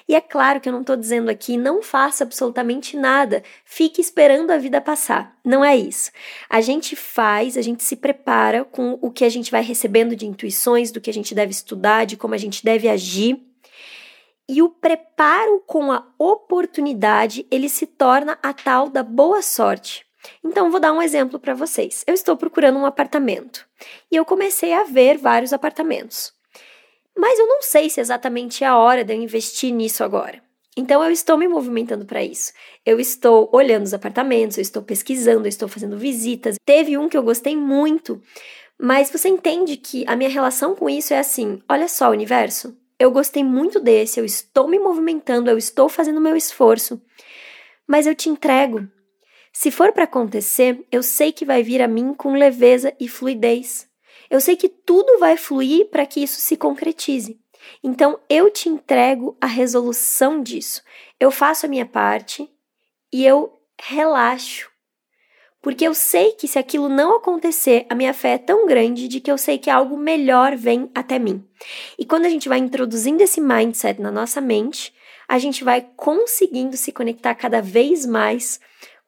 E 0.07 0.15
é 0.15 0.21
claro 0.21 0.61
que 0.61 0.69
eu 0.69 0.73
não 0.73 0.83
estou 0.83 0.97
dizendo 0.97 1.31
aqui 1.31 1.57
não 1.57 1.83
faça 1.83 2.25
absolutamente 2.25 2.97
nada, 2.97 3.43
fique 3.65 4.01
esperando 4.01 4.51
a 4.51 4.59
vida 4.59 4.81
passar. 4.81 5.39
Não 5.45 5.65
é 5.65 5.77
isso. 5.77 6.11
A 6.49 6.61
gente 6.61 6.95
faz, 6.97 7.57
a 7.57 7.63
gente 7.63 7.83
se 7.83 7.97
prepara 7.97 8.65
com 8.65 8.99
o 9.01 9.11
que 9.11 9.25
a 9.25 9.29
gente 9.29 9.51
vai 9.51 9.63
recebendo 9.63 10.15
de 10.15 10.27
intuições, 10.27 10.91
do 10.91 11.01
que 11.01 11.09
a 11.09 11.15
gente 11.15 11.35
deve 11.35 11.53
estudar, 11.53 12.05
de 12.05 12.17
como 12.17 12.35
a 12.35 12.39
gente 12.39 12.65
deve 12.65 12.89
agir. 12.89 13.41
E 14.49 14.61
o 14.61 14.69
preparo 14.69 15.63
com 15.67 15.93
a 15.93 16.05
oportunidade, 16.19 17.47
ele 17.51 17.69
se 17.69 17.87
torna 17.87 18.39
a 18.43 18.53
tal 18.53 18.89
da 18.89 19.03
boa 19.03 19.41
sorte. 19.41 20.10
Então, 20.45 20.71
vou 20.71 20.81
dar 20.81 20.93
um 20.93 21.03
exemplo 21.03 21.39
para 21.39 21.55
vocês. 21.55 22.05
Eu 22.07 22.15
estou 22.15 22.37
procurando 22.37 22.79
um 22.79 22.87
apartamento 22.87 23.67
e 24.11 24.17
eu 24.17 24.25
comecei 24.25 24.73
a 24.73 24.85
ver 24.85 25.19
vários 25.19 25.53
apartamentos. 25.53 26.33
Mas 27.17 27.39
eu 27.39 27.47
não 27.47 27.63
sei 27.63 27.91
se 27.91 28.01
exatamente 28.01 28.65
é 28.65 28.67
a 28.67 28.77
hora 28.77 29.05
de 29.05 29.13
eu 29.13 29.21
investir 29.21 29.73
nisso 29.73 30.05
agora. 30.05 30.43
Então, 30.77 31.03
eu 31.03 31.11
estou 31.11 31.37
me 31.37 31.49
movimentando 31.49 32.07
para 32.07 32.23
isso. 32.23 32.53
Eu 32.87 33.01
estou 33.01 33.51
olhando 33.53 33.85
os 33.85 33.95
apartamentos, 33.95 34.57
eu 34.57 34.63
estou 34.63 34.83
pesquisando, 34.83 35.47
eu 35.47 35.49
estou 35.49 35.69
fazendo 35.69 35.99
visitas. 35.99 36.57
Teve 36.65 36.97
um 36.97 37.09
que 37.09 37.17
eu 37.17 37.23
gostei 37.23 37.57
muito, 37.57 38.23
mas 38.79 39.11
você 39.11 39.29
entende 39.29 39.77
que 39.77 40.05
a 40.07 40.17
minha 40.17 40.31
relação 40.31 40.75
com 40.75 40.89
isso 40.89 41.13
é 41.13 41.19
assim: 41.19 41.61
olha 41.69 41.89
só, 41.89 42.11
universo, 42.11 42.77
eu 42.99 43.11
gostei 43.11 43.43
muito 43.43 43.81
desse, 43.81 44.21
eu 44.21 44.25
estou 44.25 44.69
me 44.69 44.79
movimentando, 44.79 45.51
eu 45.51 45.59
estou 45.59 45.89
fazendo 45.89 46.21
meu 46.21 46.37
esforço, 46.37 47.03
mas 47.87 48.07
eu 48.07 48.15
te 48.15 48.29
entrego 48.29 48.89
se 49.53 49.71
for 49.71 49.93
para 49.93 50.05
acontecer, 50.05 50.85
eu 50.91 51.03
sei 51.03 51.33
que 51.33 51.45
vai 51.45 51.63
vir 51.63 51.83
a 51.83 51.89
mim 51.89 52.15
com 52.15 52.33
leveza 52.33 52.95
e 53.01 53.09
fluidez. 53.09 53.89
Eu 54.31 54.41
sei 54.41 54.57
que 54.57 54.69
tudo 54.69 55.19
vai 55.19 55.37
fluir 55.37 55.87
para 55.91 56.07
que 56.07 56.23
isso 56.23 56.41
se 56.41 56.57
concretize. 56.57 57.39
Então 57.83 58.19
eu 58.29 58.51
te 58.51 58.69
entrego 58.69 59.37
a 59.41 59.47
resolução 59.47 60.43
disso. 60.43 60.83
Eu 61.19 61.31
faço 61.31 61.67
a 61.67 61.69
minha 61.69 61.85
parte 61.85 62.49
e 63.13 63.27
eu 63.27 63.61
relaxo. 63.81 64.71
Porque 65.63 65.87
eu 65.87 65.93
sei 65.93 66.33
que 66.33 66.49
se 66.49 66.59
aquilo 66.59 66.89
não 66.89 67.17
acontecer, 67.17 67.85
a 67.91 67.95
minha 67.95 68.15
fé 68.15 68.35
é 68.35 68.39
tão 68.39 68.67
grande 68.67 69.09
de 69.09 69.21
que 69.21 69.31
eu 69.31 69.37
sei 69.37 69.59
que 69.59 69.69
algo 69.69 69.97
melhor 69.97 70.57
vem 70.57 70.91
até 70.95 71.19
mim. 71.19 71.45
E 71.99 72.07
quando 72.07 72.25
a 72.25 72.31
gente 72.31 72.49
vai 72.49 72.59
introduzindo 72.59 73.23
esse 73.23 73.43
mindset 73.43 74.01
na 74.01 74.11
nossa 74.11 74.41
mente, 74.41 74.95
a 75.29 75.39
gente 75.39 75.63
vai 75.63 75.87
conseguindo 75.97 76.77
se 76.79 76.93
conectar 76.93 77.35
cada 77.35 77.61
vez 77.61 78.07
mais 78.07 78.59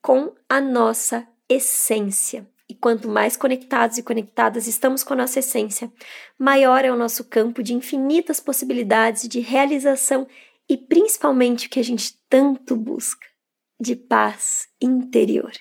com 0.02 0.35
a 0.49 0.61
nossa 0.61 1.26
essência. 1.49 2.47
E 2.68 2.75
quanto 2.75 3.09
mais 3.09 3.37
conectados 3.37 3.99
e 3.99 4.02
conectadas 4.02 4.66
estamos 4.66 5.04
com 5.04 5.12
a 5.12 5.16
nossa 5.16 5.38
essência, 5.38 5.92
maior 6.38 6.85
é 6.85 6.90
o 6.90 6.97
nosso 6.97 7.25
campo 7.25 7.62
de 7.62 7.75
infinitas 7.75 8.40
possibilidades 8.40 9.28
de 9.28 9.40
realização 9.40 10.26
e 10.68 10.76
principalmente 10.76 11.66
o 11.66 11.71
que 11.71 11.78
a 11.78 11.85
gente 11.85 12.18
tanto 12.28 12.75
busca, 12.75 13.26
de 13.80 13.94
paz 13.94 14.68
interior. 14.80 15.52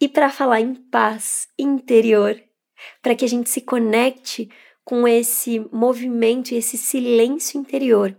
E 0.00 0.08
para 0.08 0.30
falar 0.30 0.60
em 0.60 0.74
paz 0.74 1.48
interior, 1.58 2.40
para 3.02 3.14
que 3.14 3.24
a 3.24 3.28
gente 3.28 3.48
se 3.50 3.60
conecte 3.60 4.50
com 4.88 5.06
esse 5.06 5.60
movimento 5.70 6.52
e 6.52 6.56
esse 6.56 6.78
silêncio 6.78 7.60
interior, 7.60 8.16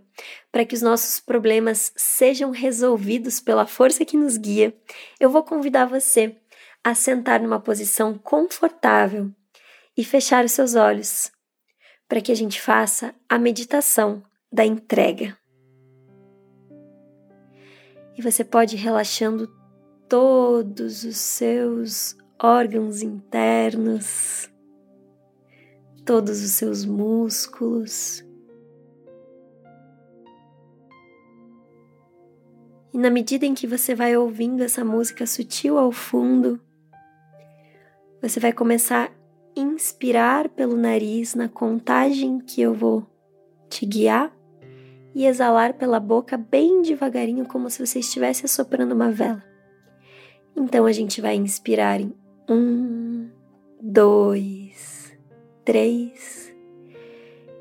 para 0.52 0.64
que 0.64 0.72
os 0.72 0.82
nossos 0.82 1.18
problemas 1.18 1.92
sejam 1.96 2.52
resolvidos 2.52 3.40
pela 3.40 3.66
força 3.66 4.04
que 4.04 4.16
nos 4.16 4.36
guia, 4.36 4.72
eu 5.18 5.28
vou 5.28 5.42
convidar 5.42 5.86
você 5.86 6.36
a 6.84 6.94
sentar 6.94 7.40
numa 7.40 7.58
posição 7.58 8.16
confortável 8.16 9.32
e 9.96 10.04
fechar 10.04 10.44
os 10.44 10.52
seus 10.52 10.76
olhos, 10.76 11.32
para 12.08 12.20
que 12.20 12.30
a 12.30 12.36
gente 12.36 12.60
faça 12.60 13.16
a 13.28 13.36
meditação 13.36 14.22
da 14.52 14.64
entrega. 14.64 15.36
E 18.16 18.22
você 18.22 18.44
pode 18.44 18.76
ir 18.76 18.78
relaxando 18.78 19.52
todos 20.08 21.02
os 21.02 21.16
seus 21.16 22.16
órgãos 22.40 23.02
internos, 23.02 24.49
todos 26.04 26.42
os 26.42 26.52
seus 26.52 26.84
músculos 26.84 28.24
E 32.92 32.98
na 32.98 33.08
medida 33.08 33.46
em 33.46 33.54
que 33.54 33.66
você 33.66 33.94
vai 33.94 34.16
ouvindo 34.16 34.62
essa 34.62 34.84
música 34.84 35.24
sutil 35.24 35.78
ao 35.78 35.92
fundo, 35.92 36.60
você 38.20 38.40
vai 38.40 38.52
começar 38.52 39.08
a 39.08 39.60
inspirar 39.60 40.48
pelo 40.48 40.76
nariz 40.76 41.34
na 41.34 41.48
contagem 41.48 42.40
que 42.40 42.60
eu 42.60 42.74
vou 42.74 43.06
te 43.68 43.86
guiar 43.86 44.32
e 45.14 45.24
exalar 45.24 45.74
pela 45.74 46.00
boca 46.00 46.36
bem 46.36 46.82
devagarinho, 46.82 47.46
como 47.46 47.70
se 47.70 47.84
você 47.84 48.00
estivesse 48.00 48.44
assoprando 48.44 48.94
uma 48.94 49.10
vela. 49.10 49.42
Então 50.56 50.84
a 50.84 50.92
gente 50.92 51.20
vai 51.20 51.36
inspirar 51.36 52.00
em 52.00 52.12
um, 52.48 53.30
dois, 53.80 54.59
três, 55.64 56.54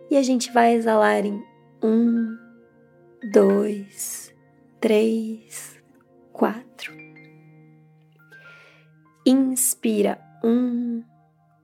e 0.10 0.18
a 0.18 0.24
gente 0.24 0.52
vai 0.52 0.74
exalar 0.74 1.26
em 1.26 1.44
um, 1.84 2.38
dois, 3.32 4.34
três, 4.80 5.80
quatro. 6.34 6.94
Inspira 9.26 10.20
um, 10.44 11.04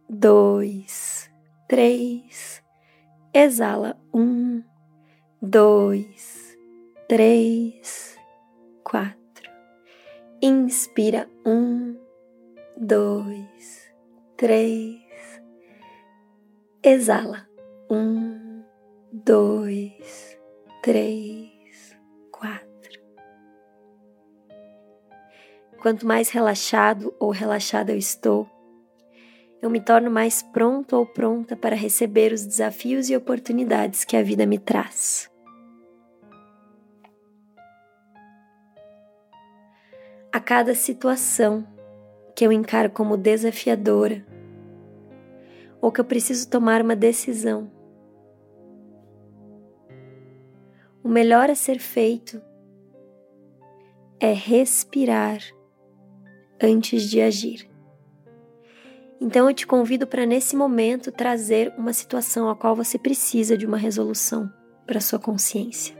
dois, 0.09 1.31
três. 1.67 2.61
Exala 3.33 3.97
um, 4.13 4.63
dois, 5.41 6.57
três, 7.07 8.17
quatro. 8.83 9.49
Inspira 10.41 11.27
um, 11.45 11.97
dois, 12.77 13.91
três. 14.37 15.04
Exala 16.87 17.47
um, 17.89 18.63
dois, 19.11 20.37
três, 20.83 21.97
quatro. 22.31 23.01
Quanto 25.81 26.05
mais 26.05 26.29
relaxado 26.29 27.11
ou 27.19 27.31
relaxada 27.31 27.91
eu 27.91 27.97
estou, 27.97 28.47
eu 29.63 29.69
me 29.71 29.81
torno 29.81 30.11
mais 30.11 30.43
pronto 30.43 30.95
ou 30.95 31.07
pronta 31.07 31.55
para 31.55 31.75
receber 31.75 32.31
os 32.31 32.45
desafios 32.45 33.09
e 33.09 33.17
oportunidades 33.17 34.05
que 34.05 34.15
a 34.15 34.21
vida 34.21 34.45
me 34.45 34.59
traz. 34.59 35.27
A 40.31 40.39
cada 40.39 40.75
situação 40.75 41.67
que 42.35 42.45
eu 42.45 42.51
encaro 42.51 42.91
como 42.91 43.17
desafiadora, 43.17 44.34
ou 45.85 45.91
que 45.91 46.01
eu 46.01 46.05
preciso 46.05 46.49
tomar 46.49 46.81
uma 46.81 46.95
decisão, 46.95 47.71
o 51.03 51.07
melhor 51.07 51.47
a 51.47 51.53
ser 51.53 51.77
feito 51.77 52.41
é 54.19 54.33
respirar 54.33 55.43
antes 56.59 57.03
de 57.03 57.21
agir. 57.21 57.69
Então 59.21 59.47
eu 59.47 59.53
te 59.53 59.67
convido 59.67 60.07
para 60.07 60.25
nesse 60.25 60.55
momento 60.55 61.11
trazer 61.11 61.71
uma 61.77 61.93
situação 61.93 62.49
a 62.49 62.55
qual 62.55 62.75
você 62.75 62.97
precisa 62.97 63.55
de 63.55 63.67
uma 63.67 63.77
resolução 63.77 64.51
para 64.87 64.99
sua 64.99 65.19
consciência. 65.19 65.95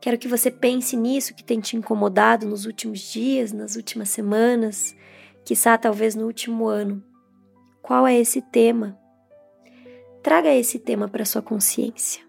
Quero 0.00 0.16
que 0.16 0.28
você 0.28 0.50
pense 0.50 0.96
nisso 0.96 1.34
que 1.34 1.44
tem 1.44 1.60
te 1.60 1.76
incomodado 1.76 2.46
nos 2.46 2.64
últimos 2.64 3.00
dias, 3.00 3.52
nas 3.52 3.76
últimas 3.76 4.08
semanas, 4.08 4.96
quiçá 5.44 5.76
talvez 5.76 6.14
no 6.14 6.24
último 6.24 6.66
ano. 6.66 7.04
Qual 7.88 8.06
é 8.06 8.20
esse 8.20 8.42
tema? 8.42 9.00
Traga 10.22 10.54
esse 10.54 10.78
tema 10.78 11.08
para 11.08 11.24
sua 11.24 11.40
consciência. 11.40 12.22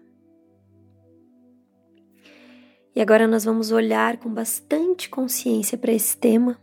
E 2.96 3.00
agora 3.02 3.28
nós 3.28 3.44
vamos 3.44 3.70
olhar 3.70 4.16
com 4.16 4.32
bastante 4.32 5.10
consciência 5.10 5.76
para 5.76 5.92
esse 5.92 6.16
tema. 6.16 6.58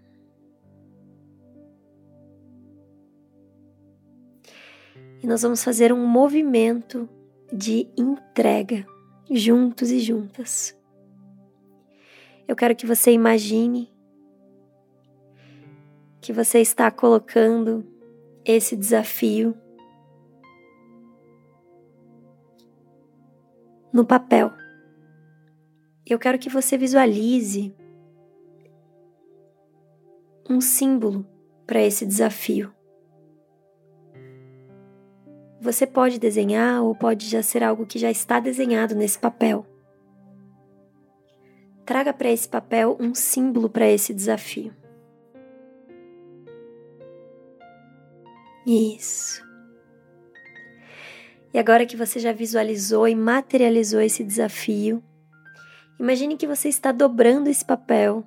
E 5.22 5.28
nós 5.28 5.44
vamos 5.44 5.64
fazer 5.64 5.94
um 5.94 6.04
movimento 6.04 7.08
de 7.54 7.88
entrega, 7.96 8.84
juntos 9.30 9.92
e 9.92 10.00
juntas. 10.00 10.76
Eu 12.48 12.56
quero 12.56 12.76
que 12.76 12.88
você 12.88 13.12
imagine 13.12 13.94
que 16.20 16.34
você 16.34 16.62
está 16.62 16.90
colocando 16.90 17.96
esse 18.48 18.78
desafio 18.78 19.54
no 23.92 24.06
papel. 24.06 24.52
Eu 26.06 26.18
quero 26.18 26.40
que 26.40 26.50
você 26.50 26.78
visualize 26.78 27.76
um 30.50 30.62
símbolo 30.62 31.26
para 31.66 31.82
esse 31.82 32.06
desafio. 32.06 32.74
Você 35.60 35.86
pode 35.86 36.18
desenhar 36.18 36.82
ou 36.84 36.96
pode 36.96 37.28
já 37.28 37.44
ser 37.44 37.62
algo 37.62 37.86
que 37.86 38.00
já 38.00 38.10
está 38.10 38.40
desenhado 38.40 38.96
nesse 38.96 39.20
papel. 39.20 39.66
Traga 41.86 42.14
para 42.14 42.30
esse 42.30 42.48
papel 42.48 42.96
um 42.98 43.14
símbolo 43.14 43.70
para 43.70 43.90
esse 43.90 44.14
desafio. 44.14 44.74
Isso. 48.68 49.42
E 51.54 51.58
agora 51.58 51.86
que 51.86 51.96
você 51.96 52.20
já 52.20 52.34
visualizou 52.34 53.08
e 53.08 53.16
materializou 53.16 54.02
esse 54.02 54.26
desafio, 54.26 55.02
imagine 55.98 56.36
que 56.36 56.46
você 56.46 56.68
está 56.68 56.92
dobrando 56.92 57.50
esse 57.50 57.64
papel 57.64 58.26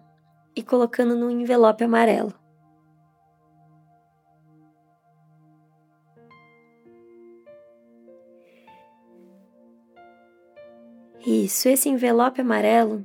e 0.56 0.62
colocando 0.62 1.14
num 1.14 1.28
envelope 1.28 1.84
amarelo. 1.84 2.32
Isso, 11.26 11.68
esse 11.68 11.90
envelope 11.90 12.40
amarelo, 12.40 13.04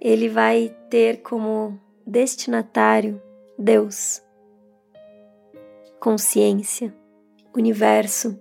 ele 0.00 0.30
vai 0.30 0.74
ter 0.88 1.20
como 1.20 1.78
destinatário 2.06 3.20
Deus 3.58 4.23
consciência, 6.04 6.94
universo, 7.56 8.38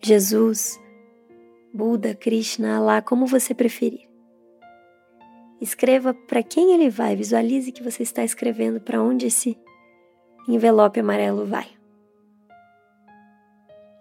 Jesus, 0.00 0.80
Buda, 1.74 2.14
Krishna, 2.14 2.76
Allah, 2.76 3.02
como 3.02 3.26
você 3.26 3.52
preferir. 3.52 4.08
Escreva 5.60 6.14
para 6.14 6.44
quem 6.44 6.74
ele 6.74 6.88
vai, 6.88 7.16
visualize 7.16 7.72
que 7.72 7.82
você 7.82 8.04
está 8.04 8.22
escrevendo 8.22 8.80
para 8.80 9.02
onde 9.02 9.26
esse 9.26 9.58
envelope 10.46 11.00
amarelo 11.00 11.44
vai. 11.44 11.66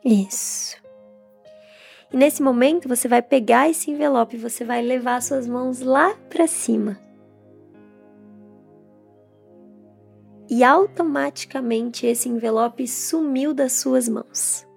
Isso. 0.05 0.77
E 2.13 2.17
nesse 2.17 2.43
momento 2.43 2.87
você 2.87 3.07
vai 3.07 3.23
pegar 3.23 3.67
esse 3.67 3.89
envelope 3.89 4.37
você 4.37 4.63
vai 4.63 4.83
levar 4.83 5.19
suas 5.23 5.47
mãos 5.47 5.79
lá 5.81 6.13
para 6.29 6.45
cima. 6.45 6.99
E 10.51 10.65
automaticamente 10.65 12.05
esse 12.05 12.27
envelope 12.27 12.85
sumiu 12.85 13.53
das 13.53 13.71
suas 13.71 14.09
mãos. 14.09 14.67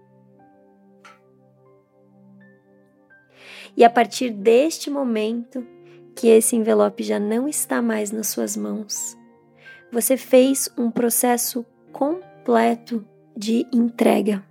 E 3.76 3.82
a 3.82 3.90
partir 3.90 4.30
deste 4.30 4.88
momento, 4.88 5.66
que 6.14 6.28
esse 6.28 6.54
envelope 6.54 7.02
já 7.02 7.18
não 7.18 7.48
está 7.48 7.82
mais 7.82 8.12
nas 8.12 8.28
suas 8.28 8.56
mãos, 8.56 9.18
você 9.90 10.16
fez 10.16 10.68
um 10.78 10.92
processo 10.92 11.66
completo 11.92 13.04
de 13.36 13.66
entrega. 13.72 14.46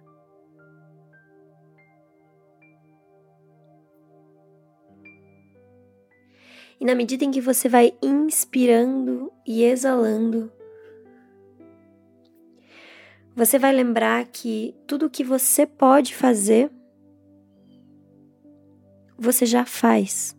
E 6.81 6.85
na 6.85 6.93
medida 6.93 7.23
em 7.23 7.31
que 7.31 7.39
você 7.39 7.69
vai 7.69 7.93
inspirando 8.01 9.31
e 9.47 9.63
exalando, 9.63 10.51
você 13.35 13.57
vai 13.57 13.73
lembrar 13.73 14.25
que 14.25 14.75
tudo 14.85 15.07
o 15.07 15.09
que 15.09 15.23
você 15.23 15.65
pode 15.65 16.15
fazer, 16.15 16.71
você 19.17 19.45
já 19.45 19.65
faz. 19.65 20.37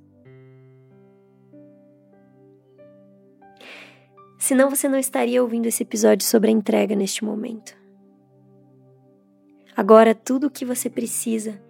Senão 4.38 4.70
você 4.70 4.88
não 4.88 4.98
estaria 4.98 5.42
ouvindo 5.42 5.66
esse 5.66 5.82
episódio 5.82 6.26
sobre 6.26 6.50
a 6.50 6.52
entrega 6.52 6.94
neste 6.94 7.24
momento. 7.24 7.76
Agora, 9.76 10.14
tudo 10.14 10.46
o 10.46 10.50
que 10.50 10.64
você 10.64 10.88
precisa 10.88 11.60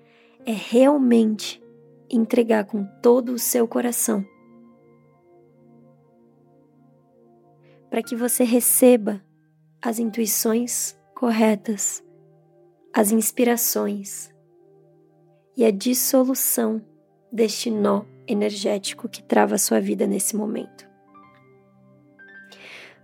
é 0.45 0.53
realmente 0.53 1.63
entregar 2.11 2.65
com 2.65 2.85
todo 3.01 3.33
o 3.33 3.39
seu 3.39 3.67
coração. 3.67 4.27
Para 7.89 8.03
que 8.03 8.15
você 8.15 8.45
receba 8.45 9.25
as 9.81 9.99
intuições 9.99 10.99
corretas, 11.25 12.05
as 12.93 13.11
inspirações 13.11 14.31
e 15.57 15.65
a 15.65 15.71
dissolução 15.71 16.85
deste 17.33 17.71
nó 17.71 18.05
energético 18.29 19.09
que 19.09 19.23
trava 19.23 19.55
a 19.55 19.59
sua 19.59 19.81
vida 19.81 20.07
nesse 20.07 20.37
momento. 20.37 20.87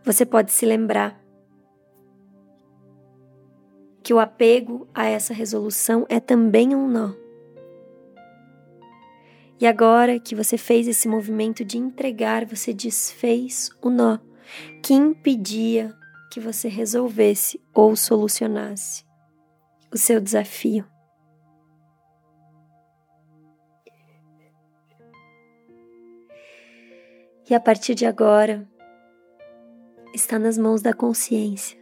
Você 0.05 0.27
pode 0.27 0.53
se 0.53 0.67
lembrar 0.67 1.19
que 4.03 4.13
o 4.13 4.19
apego 4.19 4.87
a 4.93 5.07
essa 5.07 5.33
resolução 5.33 6.05
é 6.07 6.21
também 6.21 6.75
um 6.77 6.87
nó. 6.87 7.15
E 9.59 9.67
agora 9.67 10.21
que 10.21 10.35
você 10.35 10.59
fez 10.59 10.87
esse 10.87 11.09
movimento 11.09 11.65
de 11.65 11.79
entregar, 11.79 12.45
você 12.45 12.75
desfez 12.75 13.71
o 13.81 13.89
nó 13.89 14.19
que 14.83 14.93
impedia 14.93 15.99
que 16.31 16.39
você 16.39 16.69
resolvesse 16.69 17.61
ou 17.75 17.97
solucionasse 17.97 19.05
o 19.93 19.99
seu 19.99 20.21
desafio. 20.21 20.87
E 27.49 27.55
a 27.55 27.59
partir 27.59 27.97
de 27.97 28.07
agora, 28.07 28.65
está 30.15 30.39
nas 30.39 30.57
mãos 30.57 30.81
da 30.81 30.95
consciência. 30.95 31.77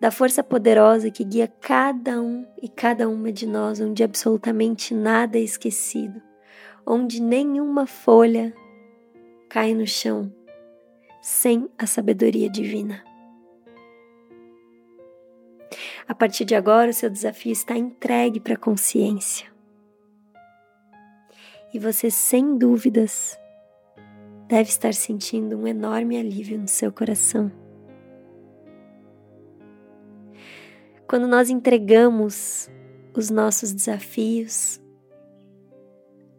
Da 0.00 0.12
força 0.12 0.44
poderosa 0.44 1.10
que 1.10 1.24
guia 1.24 1.48
cada 1.48 2.20
um 2.20 2.46
e 2.62 2.68
cada 2.68 3.08
uma 3.08 3.32
de 3.32 3.44
nós, 3.44 3.80
onde 3.80 4.04
absolutamente 4.04 4.94
nada 4.94 5.36
é 5.36 5.40
esquecido, 5.40 6.22
onde 6.86 7.20
nenhuma 7.20 7.86
folha 7.88 8.54
cai 9.54 9.72
no 9.72 9.86
chão 9.86 10.34
sem 11.22 11.70
a 11.78 11.86
sabedoria 11.86 12.50
divina. 12.50 13.04
A 16.08 16.12
partir 16.12 16.44
de 16.44 16.56
agora, 16.56 16.90
o 16.90 16.92
seu 16.92 17.08
desafio 17.08 17.52
está 17.52 17.78
entregue 17.78 18.40
para 18.40 18.54
a 18.54 18.58
consciência. 18.58 19.46
E 21.72 21.78
você, 21.78 22.10
sem 22.10 22.58
dúvidas, 22.58 23.38
deve 24.48 24.70
estar 24.70 24.92
sentindo 24.92 25.56
um 25.56 25.68
enorme 25.68 26.18
alívio 26.18 26.58
no 26.58 26.66
seu 26.66 26.90
coração. 26.90 27.52
Quando 31.06 31.28
nós 31.28 31.48
entregamos 31.48 32.68
os 33.16 33.30
nossos 33.30 33.72
desafios, 33.72 34.80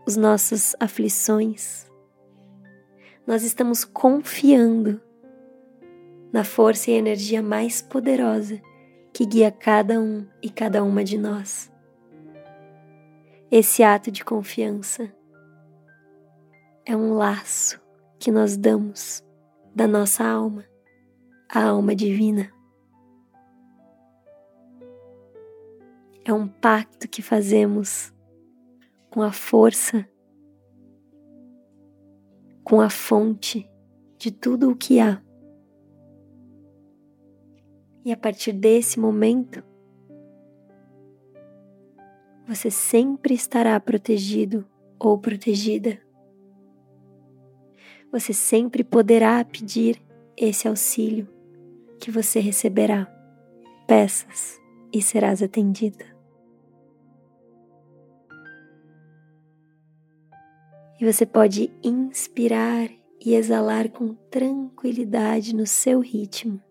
os 0.05 0.17
nossas 0.17 0.75
aflições, 0.81 1.84
nós 3.25 3.43
estamos 3.43 3.83
confiando 3.83 5.01
na 6.31 6.43
força 6.43 6.91
e 6.91 6.93
energia 6.93 7.41
mais 7.41 7.81
poderosa 7.81 8.61
que 9.13 9.25
guia 9.25 9.51
cada 9.51 9.99
um 9.99 10.27
e 10.43 10.49
cada 10.49 10.83
uma 10.83 11.03
de 11.03 11.17
nós. 11.17 11.71
Esse 13.49 13.81
ato 13.83 14.11
de 14.11 14.23
confiança 14.23 15.11
é 16.85 16.95
um 16.95 17.13
laço 17.13 17.81
que 18.19 18.29
nós 18.31 18.57
damos 18.57 19.23
da 19.73 19.87
nossa 19.87 20.23
alma, 20.23 20.65
a 21.49 21.63
alma 21.63 21.95
divina. 21.95 22.51
É 26.23 26.33
um 26.33 26.47
pacto 26.47 27.07
que 27.07 27.21
fazemos 27.21 28.13
com 29.09 29.21
a 29.21 29.31
força 29.31 30.07
com 32.65 32.81
a 32.81 32.89
fonte 32.89 33.69
de 34.17 34.31
tudo 34.31 34.71
o 34.71 34.75
que 34.75 34.99
há. 34.99 35.21
E 38.03 38.11
a 38.11 38.17
partir 38.17 38.53
desse 38.53 38.99
momento, 38.99 39.63
você 42.47 42.71
sempre 42.71 43.35
estará 43.35 43.79
protegido 43.79 44.65
ou 44.99 45.15
protegida. 45.17 45.99
Você 48.11 48.33
sempre 48.33 48.83
poderá 48.83 49.45
pedir 49.45 50.01
esse 50.35 50.67
auxílio 50.67 51.27
que 51.99 52.09
você 52.09 52.39
receberá 52.39 53.05
peças 53.87 54.59
e 54.91 55.03
serás 55.03 55.43
atendida. 55.43 56.14
E 60.99 61.11
você 61.11 61.25
pode 61.25 61.71
inspirar 61.83 62.89
e 63.19 63.33
exalar 63.33 63.89
com 63.89 64.13
tranquilidade 64.29 65.55
no 65.55 65.65
seu 65.65 65.99
ritmo. 65.99 66.61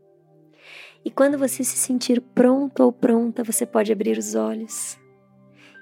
E 1.04 1.10
quando 1.10 1.37
você 1.37 1.62
se 1.62 1.76
sentir 1.76 2.20
pronto 2.20 2.82
ou 2.82 2.90
pronta, 2.90 3.44
você 3.44 3.66
pode 3.66 3.92
abrir 3.92 4.16
os 4.16 4.34
olhos. 4.34 4.98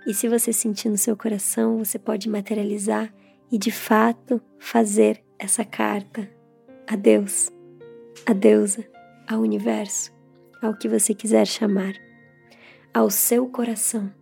E 0.07 0.12
se 0.12 0.28
você 0.28 0.52
sentir 0.52 0.88
no 0.88 0.98
seu 0.98 1.16
coração, 1.16 1.78
você 1.78 1.98
pode 1.98 2.28
materializar 2.28 3.14
e 3.50 3.57
de 3.57 3.70
fato 3.70 4.40
fazer 4.59 5.22
essa 5.38 5.64
carta 5.64 6.28
a 6.88 6.96
Deus, 6.96 7.52
a 8.26 8.33
deusa, 8.33 8.85
ao 9.28 9.40
universo, 9.40 10.12
ao 10.61 10.76
que 10.76 10.88
você 10.88 11.14
quiser 11.14 11.46
chamar, 11.46 11.94
ao 12.92 13.09
seu 13.11 13.48
coração. 13.48 14.12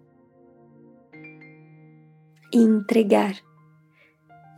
E 2.52 2.58
entregar. 2.58 3.49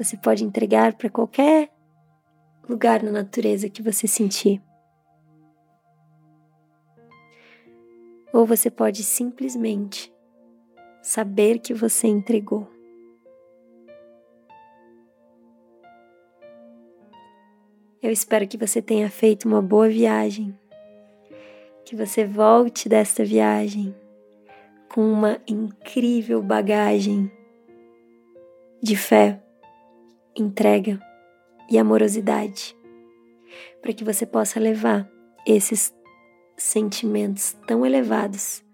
Você 0.02 0.16
pode 0.16 0.42
entregar 0.42 0.94
para 0.94 1.08
qualquer 1.08 1.70
lugar 2.68 3.04
na 3.04 3.12
natureza 3.12 3.70
que 3.70 3.80
você 3.80 4.08
sentir. 4.08 4.60
Ou 8.32 8.44
você 8.44 8.68
pode 8.68 9.04
simplesmente 9.04 10.12
saber 11.00 11.60
que 11.60 11.72
você 11.72 12.08
entregou. 12.08 12.68
Eu 18.02 18.10
espero 18.10 18.48
que 18.48 18.58
você 18.58 18.82
tenha 18.82 19.08
feito 19.08 19.46
uma 19.46 19.62
boa 19.62 19.88
viagem, 19.88 20.58
que 21.84 21.94
você 21.94 22.24
volte 22.24 22.88
desta 22.88 23.24
viagem 23.24 23.94
com 24.92 25.02
uma 25.02 25.40
incrível 25.46 26.42
bagagem 26.42 27.30
de 28.82 28.96
fé, 28.96 29.40
entrega 30.36 31.00
e 31.70 31.78
amorosidade, 31.78 32.76
para 33.80 33.92
que 33.92 34.04
você 34.04 34.26
possa 34.26 34.58
levar 34.58 35.08
esses 35.46 35.92
sentimentos 36.56 37.56
tão 37.66 37.84
elevados 37.84 38.64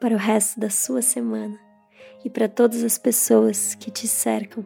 para 0.00 0.14
o 0.14 0.18
resto 0.18 0.58
da 0.60 0.70
sua 0.70 1.02
semana 1.02 1.58
e 2.24 2.30
para 2.30 2.48
todas 2.48 2.82
as 2.82 2.98
pessoas 2.98 3.74
que 3.74 3.90
te 3.90 4.06
cercam 4.08 4.64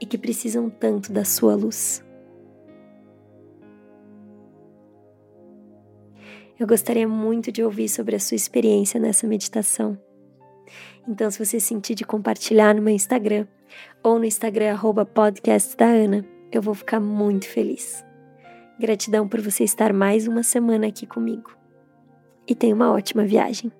e 0.00 0.06
que 0.06 0.18
precisam 0.18 0.70
tanto 0.70 1.12
da 1.12 1.24
sua 1.24 1.54
luz. 1.54 2.04
Eu 6.58 6.66
gostaria 6.66 7.08
muito 7.08 7.50
de 7.50 7.62
ouvir 7.62 7.88
sobre 7.88 8.16
a 8.16 8.20
sua 8.20 8.34
experiência 8.34 9.00
nessa 9.00 9.26
meditação. 9.26 9.98
Então, 11.08 11.30
se 11.30 11.42
você 11.42 11.58
sentir 11.58 11.94
de 11.94 12.04
compartilhar 12.04 12.74
no 12.74 12.82
meu 12.82 12.94
Instagram 12.94 13.46
ou 14.02 14.18
no 14.18 14.24
Instagram 14.24 14.74
podcast 15.04 15.76
da 15.76 15.86
Ana, 15.86 16.24
eu 16.52 16.60
vou 16.60 16.74
ficar 16.74 17.00
muito 17.00 17.48
feliz. 17.48 18.04
Gratidão 18.78 19.28
por 19.28 19.40
você 19.40 19.64
estar 19.64 19.92
mais 19.92 20.26
uma 20.26 20.42
semana 20.42 20.86
aqui 20.86 21.06
comigo. 21.06 21.50
E 22.48 22.54
tenha 22.54 22.74
uma 22.74 22.92
ótima 22.92 23.24
viagem. 23.24 23.70